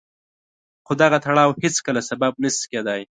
خو 0.85 0.93
دغه 1.01 1.17
تړاو 1.25 1.57
هېڅکله 1.63 2.01
سبب 2.09 2.33
نه 2.43 2.49
شي 2.55 2.65
کېدای. 2.71 3.01